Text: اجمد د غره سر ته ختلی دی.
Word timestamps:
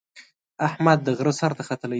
اجمد 0.67 0.99
د 1.03 1.07
غره 1.17 1.33
سر 1.39 1.51
ته 1.57 1.63
ختلی 1.67 1.87
دی. 1.87 1.89